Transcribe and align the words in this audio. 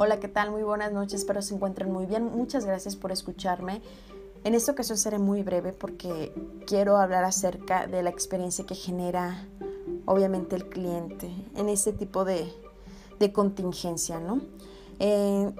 Hola, 0.00 0.20
¿qué 0.20 0.28
tal? 0.28 0.52
Muy 0.52 0.62
buenas 0.62 0.92
noches, 0.92 1.22
espero 1.22 1.42
se 1.42 1.56
encuentren 1.56 1.90
muy 1.90 2.06
bien. 2.06 2.26
Muchas 2.26 2.64
gracias 2.64 2.94
por 2.94 3.10
escucharme. 3.10 3.82
En 4.44 4.54
esta 4.54 4.70
ocasión 4.70 4.96
seré 4.96 5.18
muy 5.18 5.42
breve 5.42 5.72
porque 5.72 6.32
quiero 6.68 6.98
hablar 6.98 7.24
acerca 7.24 7.88
de 7.88 8.04
la 8.04 8.10
experiencia 8.10 8.64
que 8.64 8.76
genera 8.76 9.48
obviamente 10.04 10.54
el 10.54 10.68
cliente 10.68 11.28
en 11.56 11.68
este 11.68 11.92
tipo 11.92 12.24
de, 12.24 12.48
contingencia, 13.32 14.20
¿no? 14.20 14.40
Eh, 15.00 15.50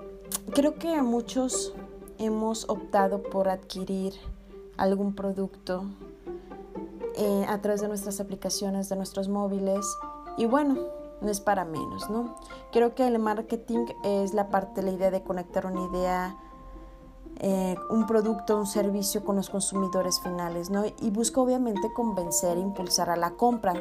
creo 0.55 0.77
que 0.77 1.03
muchos 1.03 1.75
hemos 2.19 2.69
optado 2.69 3.25
por 3.25 3.49
adquirir 3.49 4.13
algún 4.77 5.17
producto 5.17 5.83
eh, 7.17 7.45
a 7.49 7.61
través 7.61 7.81
de 7.81 7.89
nuestras 7.89 8.21
aplicaciones, 8.21 8.89
de 8.89 8.95
nuestros 8.95 9.29
móviles 9.29 9.85
y 10.37 10.45
bueno, 10.45 10.98
no 11.21 11.31
es 11.31 11.41
para 11.41 11.65
menos, 11.65 12.09
¿no? 12.11 12.37
Creo 12.73 12.95
que 12.95 13.07
el 13.07 13.19
marketing 13.19 13.87
es 14.05 14.35
la 14.35 14.49
parte, 14.49 14.83
la 14.83 14.91
idea 14.91 15.11
de 15.11 15.23
conectar 15.23 15.67
una 15.67 15.87
idea, 15.87 16.37
eh, 17.41 17.77
un 17.91 18.07
producto, 18.07 18.57
un 18.57 18.67
servicio 18.67 19.25
con 19.25 19.37
los 19.37 19.49
consumidores 19.49 20.21
finales, 20.21 20.71
¿no? 20.71 20.85
Y 20.87 21.11
busca 21.11 21.41
obviamente 21.41 21.93
convencer, 21.93 22.59
impulsar 22.59 23.11
a 23.11 23.17
la 23.17 23.33
compra 23.33 23.75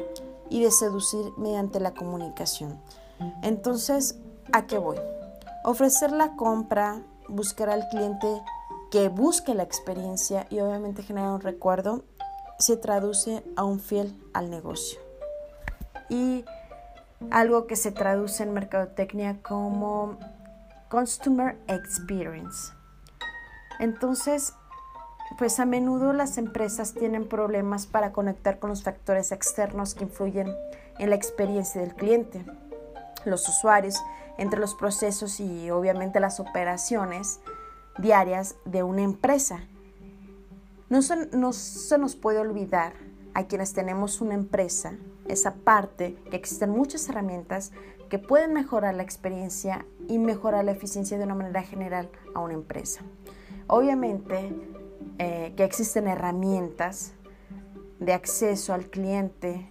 y 0.50 0.62
de 0.62 0.70
seducir 0.70 1.32
mediante 1.36 1.80
la 1.80 1.92
comunicación. 1.92 2.80
Entonces, 3.42 4.18
¿a 4.52 4.66
qué 4.66 4.78
voy? 4.78 4.96
Ofrecer 5.64 6.12
la 6.12 6.36
compra, 6.36 7.02
buscar 7.28 7.68
al 7.68 7.88
cliente 7.88 8.42
que 8.90 9.08
busque 9.08 9.54
la 9.54 9.64
experiencia 9.64 10.46
y 10.50 10.60
obviamente 10.60 11.02
generar 11.02 11.30
un 11.30 11.40
recuerdo, 11.40 12.04
se 12.58 12.76
traduce 12.76 13.44
a 13.56 13.64
un 13.64 13.80
fiel 13.80 14.16
al 14.32 14.50
negocio. 14.50 14.98
Y 16.08 16.44
algo 17.30 17.66
que 17.66 17.76
se 17.76 17.92
traduce 17.92 18.42
en 18.42 18.52
mercadotecnia 18.52 19.42
como 19.42 20.18
Customer 20.90 21.58
Experience. 21.66 22.72
Entonces, 23.78 24.54
pues 25.36 25.60
a 25.60 25.66
menudo 25.66 26.12
las 26.12 26.38
empresas 26.38 26.94
tienen 26.94 27.28
problemas 27.28 27.86
para 27.86 28.12
conectar 28.12 28.58
con 28.58 28.70
los 28.70 28.82
factores 28.82 29.30
externos 29.32 29.94
que 29.94 30.04
influyen 30.04 30.54
en 30.98 31.10
la 31.10 31.16
experiencia 31.16 31.80
del 31.80 31.94
cliente, 31.94 32.44
los 33.24 33.48
usuarios, 33.48 33.96
entre 34.38 34.60
los 34.60 34.74
procesos 34.74 35.40
y 35.40 35.70
obviamente 35.70 36.20
las 36.20 36.40
operaciones 36.40 37.40
diarias 37.98 38.54
de 38.64 38.82
una 38.84 39.02
empresa. 39.02 39.60
No 40.88 41.00
no 41.32 41.52
se 41.52 41.98
nos 41.98 42.16
puede 42.16 42.38
olvidar 42.38 42.94
a 43.34 43.44
quienes 43.44 43.74
tenemos 43.74 44.20
una 44.20 44.34
empresa 44.34 44.94
esa 45.28 45.54
parte 45.54 46.16
que 46.30 46.36
existen 46.36 46.70
muchas 46.70 47.08
herramientas 47.08 47.72
que 48.08 48.18
pueden 48.18 48.52
mejorar 48.54 48.94
la 48.94 49.02
experiencia 49.02 49.86
y 50.08 50.18
mejorar 50.18 50.64
la 50.64 50.72
eficiencia 50.72 51.18
de 51.18 51.24
una 51.24 51.34
manera 51.34 51.62
general 51.62 52.08
a 52.34 52.40
una 52.40 52.54
empresa. 52.54 53.02
Obviamente 53.66 54.52
eh, 55.18 55.52
que 55.56 55.64
existen 55.64 56.08
herramientas 56.08 57.12
de 58.00 58.12
acceso 58.12 58.72
al 58.72 58.86
cliente, 58.86 59.68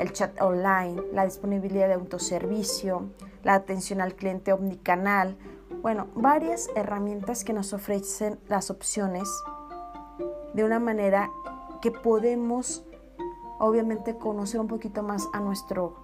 el 0.00 0.12
chat 0.12 0.40
online, 0.40 1.02
la 1.12 1.24
disponibilidad 1.24 1.86
de 1.86 1.94
autoservicio, 1.94 3.10
la 3.44 3.54
atención 3.54 4.00
al 4.00 4.14
cliente 4.14 4.52
omnicanal, 4.52 5.36
bueno, 5.82 6.08
varias 6.14 6.68
herramientas 6.74 7.44
que 7.44 7.52
nos 7.52 7.72
ofrecen 7.72 8.40
las 8.48 8.70
opciones 8.70 9.28
de 10.54 10.64
una 10.64 10.80
manera 10.80 11.30
que 11.80 11.92
podemos 11.92 12.84
obviamente 13.58 14.16
conocer 14.16 14.60
un 14.60 14.68
poquito 14.68 15.02
más 15.02 15.28
a 15.32 15.40
nuestro 15.40 15.96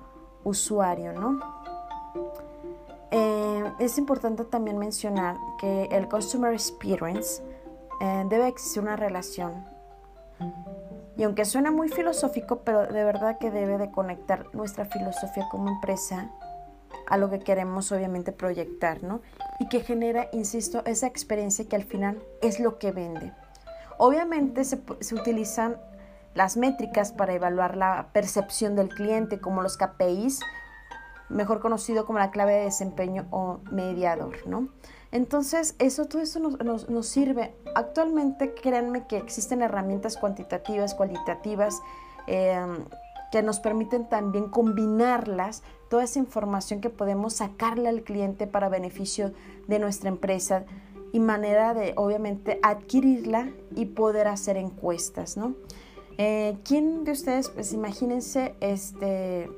usuario, 0.44 1.12
¿no? 1.12 1.40
Eh, 3.10 3.72
es 3.78 3.98
importante 3.98 4.44
también 4.44 4.78
mencionar 4.78 5.36
que 5.58 5.84
el 5.84 6.08
Customer 6.08 6.52
Experience 6.52 7.42
eh, 8.00 8.24
debe 8.28 8.48
existir 8.48 8.82
una 8.82 8.96
relación. 8.96 9.64
Y 11.16 11.22
aunque 11.22 11.44
suena 11.44 11.70
muy 11.70 11.88
filosófico, 11.88 12.60
pero 12.64 12.86
de 12.86 13.04
verdad 13.04 13.38
que 13.38 13.50
debe 13.50 13.78
de 13.78 13.90
conectar 13.90 14.46
nuestra 14.52 14.84
filosofía 14.84 15.46
como 15.48 15.68
empresa 15.68 16.30
a 17.06 17.16
lo 17.16 17.30
que 17.30 17.38
queremos 17.38 17.92
obviamente 17.92 18.32
proyectar, 18.32 19.02
¿no? 19.02 19.20
Y 19.60 19.68
que 19.68 19.80
genera, 19.80 20.28
insisto, 20.32 20.82
esa 20.84 21.06
experiencia 21.06 21.66
que 21.68 21.76
al 21.76 21.84
final 21.84 22.20
es 22.42 22.58
lo 22.58 22.78
que 22.78 22.90
vende. 22.90 23.32
Obviamente 23.98 24.64
se, 24.64 24.80
se 25.00 25.14
utilizan 25.14 25.76
las 26.34 26.56
métricas 26.56 27.12
para 27.12 27.34
evaluar 27.34 27.76
la 27.76 28.08
percepción 28.12 28.76
del 28.76 28.88
cliente, 28.88 29.40
como 29.40 29.62
los 29.62 29.76
KPIs, 29.76 30.40
mejor 31.28 31.60
conocido 31.60 32.06
como 32.06 32.18
la 32.18 32.30
clave 32.30 32.54
de 32.54 32.64
desempeño 32.64 33.26
o 33.30 33.60
mediador, 33.70 34.46
¿no? 34.46 34.68
Entonces, 35.10 35.76
eso, 35.78 36.06
todo 36.06 36.22
eso 36.22 36.40
nos, 36.40 37.06
sirve. 37.06 37.54
Actualmente, 37.76 38.52
créanme 38.52 39.06
que 39.06 39.16
existen 39.16 39.62
herramientas 39.62 40.16
cuantitativas, 40.16 40.94
cualitativas, 40.94 41.80
em, 42.26 42.84
que 43.30 43.42
nos 43.42 43.60
permiten 43.60 44.08
también 44.08 44.48
combinarlas, 44.48 45.62
toda 45.88 46.04
esa 46.04 46.18
información 46.18 46.80
que 46.80 46.90
podemos 46.90 47.34
sacarle 47.34 47.88
al 47.88 48.02
cliente 48.02 48.48
para 48.48 48.68
beneficio 48.68 49.32
de 49.68 49.78
nuestra 49.78 50.08
empresa 50.08 50.64
y 51.12 51.20
manera 51.20 51.74
de, 51.74 51.94
obviamente, 51.96 52.58
adquirirla 52.62 53.52
y 53.76 53.86
poder 53.86 54.26
hacer 54.26 54.56
encuestas, 54.56 55.36
¿no? 55.36 55.54
Eh, 56.16 56.56
¿Quién 56.64 57.04
de 57.04 57.12
ustedes, 57.12 57.48
pues 57.48 57.72
imagínense, 57.72 58.54
este, 58.60 59.50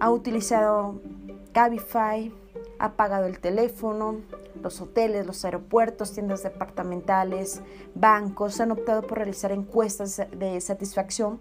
ha 0.00 0.10
utilizado 0.10 1.00
Cabify, 1.52 2.32
ha 2.78 2.92
pagado 2.92 3.26
el 3.26 3.38
teléfono, 3.38 4.16
los 4.62 4.80
hoteles, 4.80 5.26
los 5.26 5.44
aeropuertos, 5.44 6.12
tiendas 6.12 6.42
departamentales, 6.42 7.60
bancos 7.94 8.60
han 8.60 8.72
optado 8.72 9.02
por 9.02 9.18
realizar 9.18 9.52
encuestas 9.52 10.20
de 10.36 10.60
satisfacción 10.60 11.40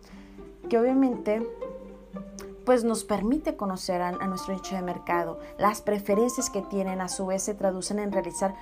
que 0.70 0.78
obviamente 0.78 1.42
pues 2.68 2.84
nos 2.84 3.06
permite 3.06 3.56
conocer 3.56 4.02
a, 4.02 4.12
nuestro 4.28 4.54
nicho 4.54 4.76
de 4.76 4.82
mercado. 4.82 5.40
Las 5.58 5.82
preferencias 5.82 6.50
que 6.50 6.62
tienen 6.62 7.00
a 7.00 7.08
su 7.08 7.26
vez 7.26 7.44
se 7.44 7.54
traducen 7.54 7.98
en 7.98 8.12
realizar 8.12 8.56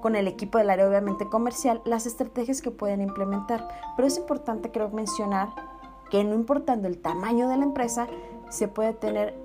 con 0.00 0.16
el 0.16 0.26
equipo 0.26 0.58
del 0.58 0.68
área 0.68 0.88
obviamente 0.88 1.28
comercial 1.28 1.80
las 1.84 2.06
estrategias 2.06 2.60
que 2.60 2.72
pueden 2.72 3.00
implementar. 3.00 3.68
Pero 3.94 4.08
es 4.08 4.18
importante 4.18 4.72
creo 4.72 4.90
mencionar 4.90 5.50
que 6.10 6.24
no 6.24 6.34
importando 6.34 6.88
el 6.88 7.00
tamaño 7.00 7.48
de 7.48 7.56
la 7.56 7.62
empresa, 7.62 8.08
se 8.48 8.66
puede 8.66 8.94
tener 8.94 9.38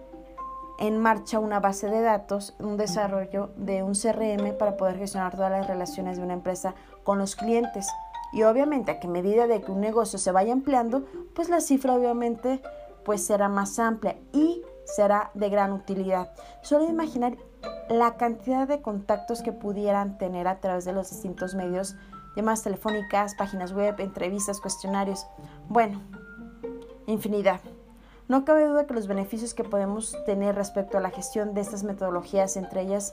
en 0.79 0.97
marcha 0.97 1.37
una 1.37 1.59
base 1.59 1.87
de 1.87 2.01
datos, 2.01 2.55
un 2.57 2.75
desarrollo 2.75 3.51
de 3.55 3.83
un 3.83 3.93
CRM 3.93 4.57
para 4.57 4.77
poder 4.77 4.97
gestionar 4.97 5.35
todas 5.35 5.51
las 5.51 5.67
relaciones 5.67 6.17
de 6.17 6.23
una 6.23 6.33
empresa 6.33 6.73
con 7.03 7.19
los 7.19 7.35
clientes. 7.35 7.87
Y 8.33 8.41
obviamente 8.41 8.89
a 8.89 8.99
que 8.99 9.07
medida 9.07 9.45
de 9.45 9.61
que 9.61 9.71
un 9.71 9.79
negocio 9.79 10.17
se 10.17 10.31
vaya 10.31 10.53
ampliando, 10.53 11.05
pues 11.35 11.49
la 11.49 11.61
cifra 11.61 11.93
obviamente 11.93 12.63
pues 13.07 13.25
será 13.25 13.47
más 13.47 13.79
amplia 13.79 14.17
y 14.33 14.61
será 14.83 15.31
de 15.33 15.47
gran 15.49 15.71
utilidad. 15.71 16.29
Solo 16.61 16.89
imaginar 16.89 17.37
la 17.89 18.17
cantidad 18.17 18.67
de 18.67 18.81
contactos 18.81 19.41
que 19.41 19.53
pudieran 19.53 20.17
tener 20.17 20.45
a 20.45 20.59
través 20.59 20.83
de 20.83 20.91
los 20.91 21.09
distintos 21.09 21.55
medios, 21.55 21.95
llamadas 22.35 22.63
telefónicas, 22.63 23.33
páginas 23.35 23.71
web, 23.71 23.95
entrevistas, 23.99 24.59
cuestionarios. 24.59 25.25
Bueno, 25.69 26.01
infinidad. 27.05 27.61
No 28.27 28.43
cabe 28.43 28.67
duda 28.67 28.85
que 28.85 28.93
los 28.93 29.07
beneficios 29.07 29.53
que 29.53 29.63
podemos 29.63 30.13
tener 30.25 30.55
respecto 30.55 30.97
a 30.97 31.01
la 31.01 31.09
gestión 31.09 31.53
de 31.53 31.61
estas 31.61 31.85
metodologías, 31.85 32.57
entre 32.57 32.81
ellas, 32.81 33.11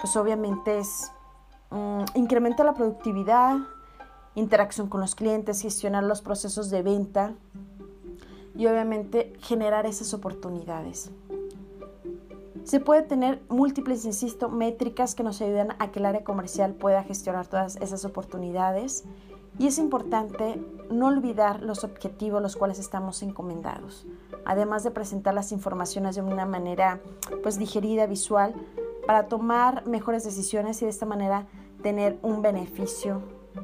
pues 0.00 0.16
obviamente 0.16 0.78
es 0.78 1.12
um, 1.70 2.06
incrementa 2.14 2.64
la 2.64 2.72
productividad, 2.72 3.58
interacción 4.36 4.88
con 4.88 5.02
los 5.02 5.14
clientes, 5.14 5.60
gestionar 5.60 6.02
los 6.02 6.22
procesos 6.22 6.70
de 6.70 6.80
venta, 6.82 7.34
y 8.56 8.66
obviamente 8.66 9.32
generar 9.40 9.86
esas 9.86 10.14
oportunidades. 10.14 11.10
Se 12.64 12.80
puede 12.80 13.02
tener 13.02 13.42
múltiples, 13.48 14.06
insisto, 14.06 14.48
métricas 14.48 15.14
que 15.14 15.22
nos 15.22 15.42
ayudan 15.42 15.76
a 15.78 15.90
que 15.90 15.98
el 15.98 16.06
área 16.06 16.24
comercial 16.24 16.72
pueda 16.72 17.02
gestionar 17.02 17.46
todas 17.46 17.76
esas 17.76 18.06
oportunidades 18.06 19.04
y 19.58 19.66
es 19.66 19.78
importante 19.78 20.64
no 20.90 21.08
olvidar 21.08 21.62
los 21.62 21.84
objetivos 21.84 22.40
los 22.40 22.56
cuales 22.56 22.78
estamos 22.78 23.22
encomendados, 23.22 24.06
además 24.46 24.82
de 24.82 24.90
presentar 24.90 25.34
las 25.34 25.52
informaciones 25.52 26.16
de 26.16 26.22
una 26.22 26.46
manera 26.46 27.00
pues 27.42 27.58
digerida, 27.58 28.06
visual, 28.06 28.54
para 29.06 29.28
tomar 29.28 29.86
mejores 29.86 30.24
decisiones 30.24 30.80
y 30.80 30.86
de 30.86 30.90
esta 30.90 31.06
manera 31.06 31.46
tener 31.82 32.18
un 32.22 32.40
beneficio 32.40 33.20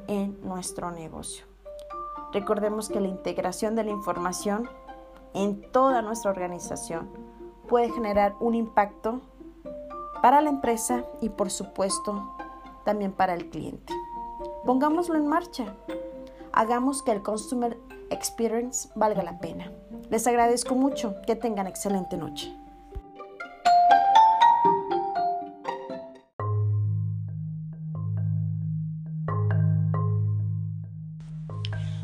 en 0.07 0.39
nuestro 0.43 0.91
negocio. 0.91 1.47
Recordemos 2.33 2.89
que 2.89 3.01
la 3.01 3.09
integración 3.09 3.75
de 3.75 3.85
la 3.85 3.91
información 3.91 4.69
en 5.35 5.71
toda 5.73 6.03
nuestra 6.03 6.31
organización 6.31 7.09
puede 7.69 7.91
generar 7.91 8.35
un 8.41 8.55
impacto 8.55 9.21
para 10.23 10.41
la 10.41 10.51
empresa 10.51 11.05
y 11.21 11.29
por 11.29 11.51
supuesto 11.51 12.37
también 12.85 13.13
para 13.13 13.35
el 13.35 13.49
cliente. 13.51 13.93
Pongámoslo 14.65 15.17
en 15.17 15.27
marcha. 15.27 15.75
Hagamos 16.53 17.03
que 17.03 17.13
el 17.13 17.23
Customer 17.23 17.79
Experience 18.11 18.89
valga 18.97 19.23
la 19.23 19.39
pena. 19.39 19.73
Les 20.11 20.27
agradezco 20.27 20.75
mucho. 20.75 21.15
Que 21.27 21.37
tengan 21.37 21.67
excelente 21.67 22.17
noche. 22.17 22.60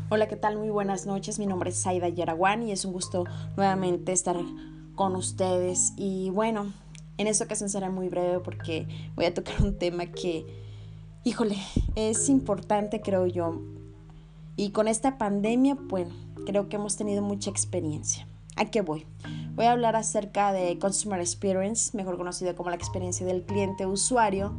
Hola, 0.09 0.29
¿qué 0.29 0.37
tal? 0.37 0.57
Muy 0.57 0.69
buenas 0.69 1.05
noches. 1.05 1.37
Mi 1.37 1.45
nombre 1.45 1.69
es 1.69 1.81
Saida 1.81 2.07
Yaraguán 2.07 2.63
y 2.63 2.71
es 2.71 2.85
un 2.85 2.93
gusto 2.93 3.25
nuevamente 3.57 4.13
estar 4.13 4.37
con 4.95 5.17
ustedes. 5.17 5.91
Y 5.97 6.29
bueno, 6.29 6.71
en 7.17 7.27
esta 7.27 7.43
ocasión 7.43 7.67
será 7.67 7.89
muy 7.89 8.07
breve 8.07 8.39
porque 8.39 8.87
voy 9.17 9.25
a 9.25 9.33
tocar 9.33 9.61
un 9.61 9.77
tema 9.77 10.05
que, 10.05 10.45
híjole, 11.25 11.57
es 11.95 12.29
importante, 12.29 13.01
creo 13.01 13.27
yo. 13.27 13.59
Y 14.55 14.69
con 14.69 14.87
esta 14.87 15.17
pandemia, 15.17 15.75
bueno, 15.77 16.15
creo 16.45 16.69
que 16.69 16.77
hemos 16.77 16.95
tenido 16.95 17.21
mucha 17.21 17.49
experiencia. 17.49 18.25
¿A 18.55 18.63
qué 18.63 18.79
voy? 18.79 19.05
Voy 19.55 19.65
a 19.65 19.73
hablar 19.73 19.97
acerca 19.97 20.53
de 20.53 20.79
Consumer 20.79 21.19
Experience, 21.19 21.97
mejor 21.97 22.15
conocido 22.15 22.55
como 22.55 22.69
la 22.69 22.77
experiencia 22.77 23.25
del 23.25 23.43
cliente 23.43 23.85
usuario 23.85 24.53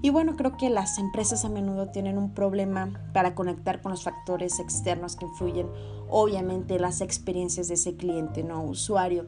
y 0.00 0.10
bueno, 0.10 0.36
creo 0.36 0.56
que 0.56 0.70
las 0.70 0.98
empresas 0.98 1.44
a 1.44 1.48
menudo 1.48 1.88
tienen 1.88 2.18
un 2.18 2.32
problema 2.32 3.00
para 3.12 3.34
conectar 3.34 3.82
con 3.82 3.90
los 3.90 4.04
factores 4.04 4.60
externos 4.60 5.16
que 5.16 5.24
influyen 5.24 5.68
obviamente 6.08 6.78
las 6.78 7.00
experiencias 7.00 7.68
de 7.68 7.74
ese 7.74 7.96
cliente, 7.96 8.44
no 8.44 8.62
usuario. 8.62 9.26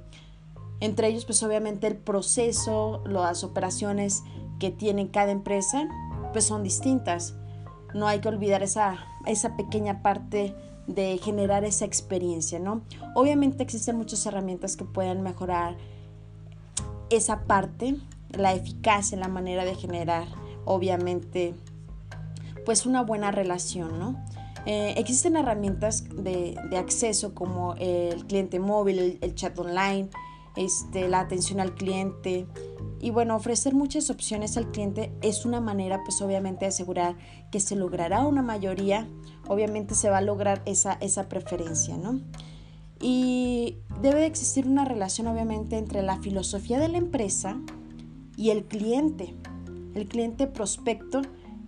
Entre 0.78 1.08
ellos, 1.08 1.25
pues 1.25 1.43
obviamente 1.43 1.87
el 1.88 1.96
proceso, 1.96 3.02
las 3.05 3.43
operaciones 3.43 4.22
que 4.61 4.70
tiene 4.70 5.11
cada 5.11 5.32
empresa, 5.32 5.88
pues 6.32 6.44
son 6.44 6.62
distintas. 6.62 7.34
No 7.93 8.06
hay 8.06 8.20
que 8.20 8.28
olvidar 8.28 8.62
esa, 8.62 8.99
esa 9.26 9.56
pequeña 9.56 10.02
parte 10.02 10.55
de 10.87 11.19
generar 11.19 11.64
esa 11.64 11.84
experiencia, 11.84 12.61
¿no? 12.61 12.82
Obviamente 13.14 13.62
existen 13.62 13.96
muchas 13.96 14.25
herramientas 14.25 14.76
que 14.76 14.84
pueden 14.84 15.22
mejorar 15.22 15.76
esa 17.11 17.44
parte, 17.44 17.96
la 18.31 18.55
eficacia, 18.55 19.19
la 19.19 19.28
manera 19.28 19.64
de 19.64 19.75
generar 19.75 20.28
obviamente 20.70 21.55
pues 22.64 22.87
una 22.87 23.02
buena 23.02 23.32
relación, 23.32 23.99
¿no? 23.99 24.25
Eh, 24.67 24.94
existen 24.99 25.37
herramientas 25.37 26.05
de, 26.11 26.56
acceso 26.76 27.34
como 27.34 27.75
el 27.76 28.26
cliente 28.26 28.61
móvil, 28.61 29.19
el, 29.20 29.34
chat 29.34 29.58
online, 29.58 30.11
este, 30.56 31.08
la 31.08 31.20
atención 31.20 31.61
al 31.61 31.75
cliente 31.75 32.46
y 33.00 33.11
bueno, 33.11 33.34
ofrecer 33.34 33.75
muchas 33.75 34.11
opciones 34.11 34.58
al 34.58 34.70
cliente 34.70 35.11
es 35.22 35.46
una 35.46 35.61
manera 35.61 36.02
pues 36.05 36.20
obviamente 36.20 36.67
de 36.67 36.69
asegurar 36.69 37.17
que 37.50 37.58
se 37.58 37.75
logrará 37.75 38.26
una 38.26 38.43
mayoría, 38.43 39.08
obviamente 39.49 39.94
se 39.94 40.11
va 40.11 40.19
a 40.19 40.22
lograr 40.22 40.62
esa, 40.67 40.93
esa 41.00 41.28
preferencia, 41.28 41.96
¿no? 41.96 42.20
Y 43.00 43.78
debe 44.02 44.20
de 44.20 44.26
existir 44.26 44.67
una 44.67 44.84
relación 44.84 45.26
obviamente 45.26 45.78
entre 45.78 46.02
la 46.02 46.19
filosofía 46.19 46.78
de 46.78 46.88
la 46.88 46.99
empresa 46.99 47.58
y 48.37 48.50
el 48.50 48.64
cliente 48.64 49.34
el 49.94 50.06
cliente 50.06 50.46
prospecto 50.46 51.22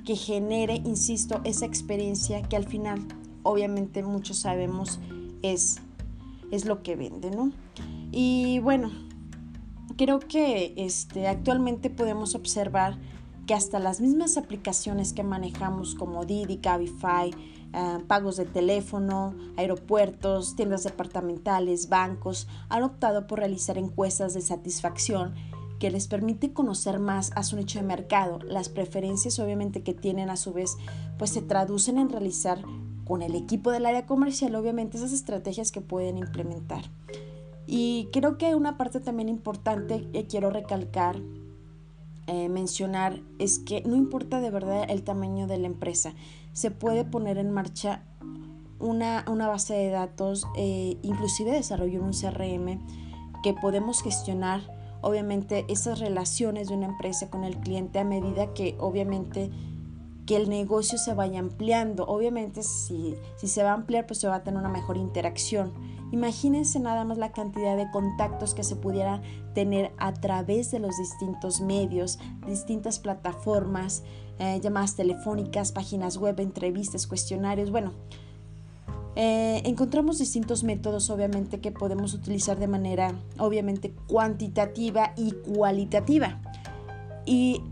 que 0.04 0.16
genere, 0.16 0.76
insisto, 0.84 1.40
esa 1.44 1.66
experiencia 1.66 2.42
que 2.42 2.56
al 2.56 2.66
final, 2.66 3.00
obviamente 3.42 4.02
muchos 4.02 4.38
sabemos, 4.38 5.00
es, 5.42 5.78
es 6.50 6.64
lo 6.64 6.82
que 6.82 6.96
vende, 6.96 7.30
¿no? 7.30 7.52
Y 8.10 8.58
bueno, 8.60 8.90
creo 9.96 10.18
que 10.18 10.74
este, 10.76 11.28
actualmente 11.28 11.90
podemos 11.90 12.34
observar 12.34 12.98
que 13.46 13.54
hasta 13.54 13.78
las 13.78 14.00
mismas 14.00 14.36
aplicaciones 14.36 15.12
que 15.12 15.24
manejamos 15.24 15.94
como 15.94 16.24
Didi, 16.24 16.58
Cabify, 16.58 17.30
eh, 17.72 17.98
pagos 18.06 18.36
de 18.36 18.44
teléfono, 18.44 19.34
aeropuertos, 19.56 20.54
tiendas 20.56 20.84
departamentales, 20.84 21.88
bancos, 21.88 22.46
han 22.68 22.82
optado 22.82 23.26
por 23.26 23.40
realizar 23.40 23.78
encuestas 23.78 24.34
de 24.34 24.42
satisfacción 24.42 25.34
que 25.82 25.90
les 25.90 26.06
permite 26.06 26.52
conocer 26.52 27.00
más 27.00 27.32
a 27.34 27.42
su 27.42 27.56
nicho 27.56 27.80
de 27.80 27.84
mercado. 27.84 28.38
Las 28.46 28.68
preferencias 28.68 29.40
obviamente 29.40 29.82
que 29.82 29.94
tienen 29.94 30.30
a 30.30 30.36
su 30.36 30.52
vez 30.52 30.76
pues 31.18 31.30
se 31.30 31.42
traducen 31.42 31.98
en 31.98 32.08
realizar 32.08 32.62
con 33.04 33.20
el 33.20 33.34
equipo 33.34 33.72
del 33.72 33.86
área 33.86 34.06
comercial 34.06 34.54
obviamente 34.54 34.96
esas 34.96 35.12
estrategias 35.12 35.72
que 35.72 35.80
pueden 35.80 36.18
implementar. 36.18 36.84
Y 37.66 38.10
creo 38.12 38.38
que 38.38 38.54
una 38.54 38.78
parte 38.78 39.00
también 39.00 39.28
importante 39.28 40.08
que 40.12 40.28
quiero 40.28 40.50
recalcar, 40.50 41.20
eh, 42.28 42.48
mencionar, 42.48 43.20
es 43.40 43.58
que 43.58 43.82
no 43.82 43.96
importa 43.96 44.40
de 44.40 44.52
verdad 44.52 44.84
el 44.88 45.02
tamaño 45.02 45.48
de 45.48 45.58
la 45.58 45.66
empresa, 45.66 46.14
se 46.52 46.70
puede 46.70 47.04
poner 47.04 47.38
en 47.38 47.50
marcha 47.50 48.04
una, 48.78 49.24
base 49.26 49.74
de 49.74 49.90
datos, 49.90 50.46
eh, 50.56 50.96
inclusive 51.02 51.50
desarrollar 51.50 52.02
un 52.02 52.12
CRM 52.12 52.78
que 53.42 53.52
podemos 53.52 54.00
gestionar 54.00 54.80
obviamente 55.02 55.66
esas 55.68 55.98
relaciones 55.98 56.68
de 56.68 56.74
una 56.74 56.86
empresa 56.86 57.28
con 57.28 57.44
el 57.44 57.58
cliente 57.58 57.98
a 57.98 58.04
medida 58.04 58.54
que 58.54 58.76
obviamente 58.78 59.50
que 60.26 60.36
el 60.36 60.48
negocio 60.48 60.98
se 60.98 61.14
vaya 61.14 61.40
ampliando. 61.40 62.06
Obviamente 62.06 62.62
si, 62.62 63.16
si 63.36 63.48
se 63.48 63.62
va 63.62 63.70
a 63.70 63.74
ampliar 63.74 64.06
pues 64.06 64.20
se 64.20 64.28
va 64.28 64.36
a 64.36 64.42
tener 64.42 64.58
una 64.60 64.68
mejor 64.70 64.96
interacción. 64.96 65.72
Imagínense 66.12 66.78
nada 66.78 67.04
más 67.04 67.16
la 67.16 67.32
cantidad 67.32 67.76
de 67.76 67.90
contactos 67.90 68.54
que 68.54 68.64
se 68.64 68.76
pudiera 68.76 69.22
tener 69.54 69.92
a 69.96 70.12
través 70.12 70.70
de 70.70 70.78
los 70.78 70.96
distintos 70.98 71.62
medios, 71.62 72.18
distintas 72.46 72.98
plataformas, 72.98 74.02
eh, 74.38 74.60
llamadas 74.62 74.94
telefónicas, 74.94 75.72
páginas 75.72 76.18
web, 76.18 76.38
entrevistas, 76.40 77.06
cuestionarios. 77.06 77.70
Bueno, 77.70 77.92
eh, 79.14 79.62
encontramos 79.64 80.18
distintos 80.18 80.64
métodos, 80.64 81.10
obviamente, 81.10 81.60
que 81.60 81.70
podemos 81.70 82.14
utilizar 82.14 82.58
de 82.58 82.68
manera, 82.68 83.14
obviamente, 83.38 83.92
cuantitativa 84.06 85.12
y 85.16 85.32
cualitativa. 85.32 86.40
Y 87.26 87.62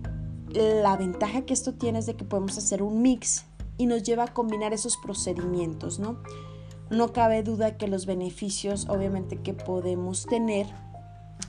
la 0.53 0.97
ventaja 0.97 1.43
que 1.43 1.55
esto 1.55 1.75
tiene 1.75 2.01
es 2.01 2.07
de 2.07 2.17
que 2.17 2.25
podemos 2.25 2.59
hacer 2.59 2.83
un 2.83 3.03
mix 3.03 3.47
y 3.79 3.87
nos 3.87 4.03
lleva 4.03 4.25
a 4.25 4.35
combinar 4.35 4.75
esos 4.75 4.97
procedimientos, 4.99 5.99
¿no? 5.99 6.19
No 6.91 7.13
cabe 7.13 7.43
duda 7.43 7.77
que 7.77 7.89
los 7.89 8.05
beneficios, 8.05 8.89
obviamente, 8.89 9.37
que 9.37 9.55
podemos 9.55 10.27
tener 10.27 10.67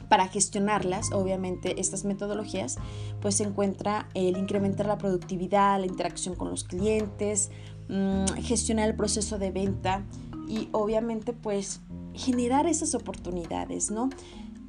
para 0.08 0.28
gestionarlas, 0.28 1.12
obviamente, 1.14 1.80
estas 1.80 2.04
metodologías, 2.04 2.78
pues 3.22 3.36
se 3.36 3.44
encuentra 3.44 4.10
el 4.14 4.38
incrementar 4.38 4.86
la 4.86 4.98
productividad, 4.98 5.80
la 5.80 5.86
interacción 5.86 6.36
con 6.36 6.50
los 6.50 6.66
clientes, 6.66 7.50
Mm, 7.92 8.24
gestionar 8.42 8.88
el 8.88 8.96
proceso 8.96 9.38
de 9.38 9.52
venta 9.52 10.06
y 10.48 10.70
obviamente 10.72 11.34
pues 11.34 11.82
generar 12.14 12.66
esas 12.66 12.96
oportunidades, 12.96 13.92
¿no? 13.92 14.10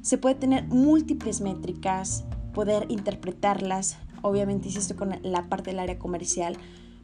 Se 0.01 0.17
puede 0.17 0.35
tener 0.35 0.67
múltiples 0.67 1.39
métricas, 1.39 2.25
poder 2.53 2.85
interpretarlas, 2.89 3.97
obviamente 4.21 4.67
insisto 4.67 4.97
con 4.97 5.17
la 5.23 5.47
parte 5.47 5.69
del 5.69 5.79
área 5.79 5.97
comercial, 5.97 6.57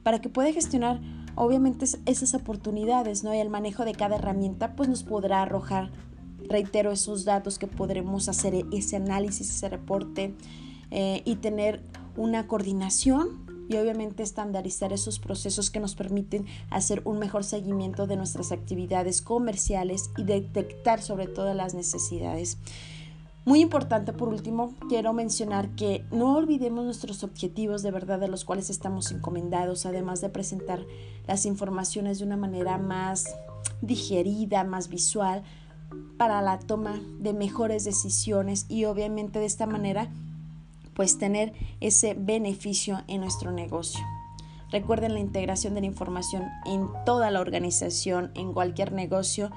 para 0.03 0.19
que 0.19 0.27
pueda 0.27 0.51
gestionar 0.51 0.99
obviamente 1.35 1.85
esas 2.05 2.33
oportunidades, 2.33 3.23
¿no? 3.23 3.33
Y 3.33 3.37
el 3.37 3.49
manejo 3.49 3.85
de 3.85 3.93
cada 3.93 4.17
herramienta 4.17 4.75
pues 4.75 4.89
nos 4.89 5.03
podrá 5.03 5.41
arrojar, 5.41 5.89
reitero, 6.49 6.91
esos 6.91 7.23
datos 7.23 7.57
que 7.57 7.67
podremos 7.67 8.27
hacer 8.27 8.65
ese 8.73 8.97
análisis, 8.97 9.49
ese 9.49 9.69
reporte 9.69 10.35
eh, 10.91 11.21
y 11.23 11.37
tener 11.37 11.81
una 12.17 12.45
coordinación 12.45 13.48
y 13.69 13.77
obviamente 13.77 14.23
estandarizar 14.23 14.91
esos 14.91 15.19
procesos 15.19 15.69
que 15.69 15.79
nos 15.79 15.95
permiten 15.95 16.45
hacer 16.71 17.01
un 17.05 17.19
mejor 17.19 17.45
seguimiento 17.45 18.07
de 18.07 18.17
nuestras 18.17 18.51
actividades 18.51 19.21
comerciales 19.21 20.09
y 20.17 20.23
detectar 20.23 21.01
sobre 21.01 21.27
todo 21.27 21.53
las 21.53 21.75
necesidades. 21.75 22.57
Muy 23.45 23.61
importante, 23.61 24.11
por 24.11 24.27
último, 24.27 24.73
quiero 24.89 25.13
mencionar 25.13 25.69
que 25.75 26.03
no 26.11 26.35
olvidemos 26.35 26.83
nuestros 26.83 27.23
objetivos 27.23 27.81
de 27.83 27.91
verdad 27.91 28.19
de 28.19 28.27
los 28.27 28.43
cuales 28.43 28.69
estamos 28.69 29.11
encomendados, 29.11 29.85
además 29.85 30.19
de 30.19 30.29
presentar 30.29 30.85
las 31.27 31.45
informaciones 31.45 32.19
de 32.19 32.25
una 32.25 32.37
manera 32.37 32.77
más 32.77 33.35
digerida, 33.81 34.63
más 34.63 34.89
visual, 34.89 35.43
para 36.17 36.41
la 36.41 36.59
toma 36.59 36.99
de 37.19 37.33
mejores 37.33 37.85
decisiones 37.85 38.65
y 38.67 38.85
obviamente 38.85 39.39
de 39.39 39.45
esta 39.45 39.65
manera 39.65 40.11
pues 40.99 41.17
tener 41.17 41.53
ese 41.79 42.13
beneficio 42.13 43.03
en 43.07 43.21
nuestro 43.21 43.53
negocio. 43.53 44.03
Recuerden 44.69 45.13
la 45.13 45.21
integración 45.21 45.73
de 45.73 45.79
la 45.79 45.87
información 45.87 46.49
en 46.65 46.89
toda 47.05 47.31
la 47.31 47.39
organización, 47.39 48.31
en 48.35 48.51
cualquier 48.51 48.91
negocio. 48.91 49.49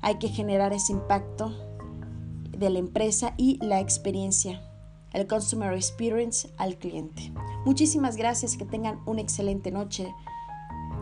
Hay 0.00 0.20
que 0.20 0.28
generar 0.28 0.72
ese 0.72 0.92
impacto 0.92 1.52
de 2.56 2.70
la 2.70 2.78
empresa 2.78 3.34
y 3.36 3.58
la 3.64 3.80
experiencia, 3.80 4.62
el 5.12 5.26
customer 5.26 5.72
experience 5.72 6.54
al 6.56 6.76
cliente. 6.76 7.32
Muchísimas 7.64 8.16
gracias, 8.16 8.56
que 8.56 8.64
tengan 8.64 9.00
una 9.06 9.22
excelente 9.22 9.72
noche. 9.72 10.06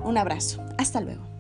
Un 0.02 0.16
abrazo. 0.16 0.62
Hasta 0.78 1.02
luego. 1.02 1.33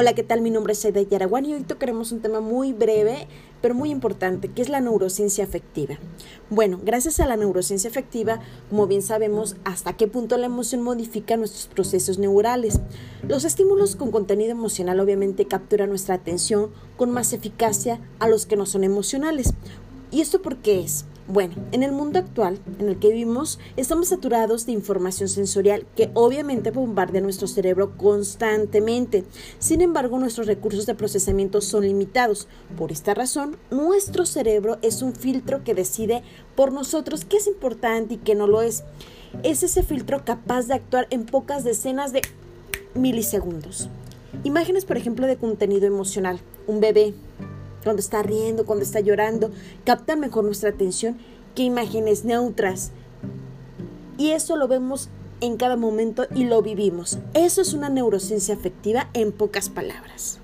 Hola, 0.00 0.14
¿qué 0.14 0.22
tal? 0.22 0.42
Mi 0.42 0.50
nombre 0.50 0.74
es 0.74 0.78
Saida 0.78 1.02
Yaraguán 1.02 1.44
y 1.44 1.54
hoy 1.54 1.62
tocaremos 1.62 2.12
un 2.12 2.20
tema 2.20 2.38
muy 2.38 2.72
breve, 2.72 3.26
pero 3.60 3.74
muy 3.74 3.90
importante, 3.90 4.46
que 4.46 4.62
es 4.62 4.68
la 4.68 4.80
neurociencia 4.80 5.42
afectiva. 5.42 5.98
Bueno, 6.50 6.78
gracias 6.80 7.18
a 7.18 7.26
la 7.26 7.36
neurociencia 7.36 7.90
afectiva, 7.90 8.38
como 8.70 8.86
bien 8.86 9.02
sabemos, 9.02 9.56
hasta 9.64 9.96
qué 9.96 10.06
punto 10.06 10.36
la 10.36 10.46
emoción 10.46 10.82
modifica 10.82 11.36
nuestros 11.36 11.66
procesos 11.66 12.16
neurales. 12.16 12.78
Los 13.26 13.44
estímulos 13.44 13.96
con 13.96 14.12
contenido 14.12 14.52
emocional 14.52 15.00
obviamente 15.00 15.46
capturan 15.46 15.88
nuestra 15.88 16.14
atención 16.14 16.70
con 16.96 17.10
más 17.10 17.32
eficacia 17.32 18.00
a 18.20 18.28
los 18.28 18.46
que 18.46 18.54
no 18.54 18.66
son 18.66 18.84
emocionales. 18.84 19.52
¿Y 20.12 20.20
esto 20.20 20.40
por 20.42 20.58
qué 20.58 20.78
es? 20.78 21.06
Bueno, 21.30 21.56
en 21.72 21.82
el 21.82 21.92
mundo 21.92 22.18
actual 22.18 22.58
en 22.78 22.88
el 22.88 22.98
que 22.98 23.08
vivimos 23.08 23.58
estamos 23.76 24.08
saturados 24.08 24.64
de 24.64 24.72
información 24.72 25.28
sensorial 25.28 25.84
que 25.94 26.10
obviamente 26.14 26.70
bombardea 26.70 27.20
nuestro 27.20 27.46
cerebro 27.46 27.98
constantemente. 27.98 29.24
Sin 29.58 29.82
embargo, 29.82 30.18
nuestros 30.18 30.46
recursos 30.46 30.86
de 30.86 30.94
procesamiento 30.94 31.60
son 31.60 31.84
limitados. 31.84 32.48
Por 32.78 32.92
esta 32.92 33.12
razón, 33.12 33.58
nuestro 33.70 34.24
cerebro 34.24 34.78
es 34.80 35.02
un 35.02 35.14
filtro 35.14 35.62
que 35.64 35.74
decide 35.74 36.22
por 36.56 36.72
nosotros 36.72 37.26
qué 37.26 37.36
es 37.36 37.46
importante 37.46 38.14
y 38.14 38.18
qué 38.18 38.34
no 38.34 38.46
lo 38.46 38.62
es. 38.62 38.84
Es 39.42 39.62
ese 39.62 39.82
filtro 39.82 40.24
capaz 40.24 40.66
de 40.66 40.74
actuar 40.74 41.08
en 41.10 41.26
pocas 41.26 41.62
decenas 41.62 42.14
de 42.14 42.22
milisegundos. 42.94 43.90
Imágenes, 44.44 44.86
por 44.86 44.96
ejemplo, 44.96 45.26
de 45.26 45.36
contenido 45.36 45.86
emocional. 45.86 46.40
Un 46.66 46.80
bebé, 46.80 47.12
cuando 47.84 48.00
está 48.00 48.22
riendo, 48.22 48.66
cuando 48.66 48.84
está 48.84 49.00
llorando, 49.00 49.50
captan 49.84 50.20
mejor 50.20 50.44
nuestra 50.44 50.70
atención 50.70 51.18
que 51.54 51.62
imágenes 51.62 52.24
neutras. 52.24 52.92
Y 54.16 54.30
eso 54.30 54.56
lo 54.56 54.68
vemos 54.68 55.08
en 55.40 55.56
cada 55.56 55.76
momento 55.76 56.26
y 56.34 56.44
lo 56.44 56.62
vivimos. 56.62 57.18
Eso 57.34 57.62
es 57.62 57.74
una 57.74 57.88
neurociencia 57.88 58.54
afectiva 58.54 59.08
en 59.14 59.32
pocas 59.32 59.68
palabras. 59.68 60.40